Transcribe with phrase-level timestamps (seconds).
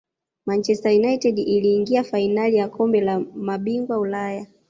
[0.45, 4.45] manchester united iliingia fainali ya kombe la mabingwa ulaya